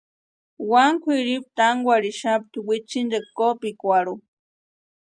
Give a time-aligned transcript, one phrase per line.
[0.69, 4.15] Wani kwʼiripu tánkwarhitixapti witsintikwa kopikwarhu.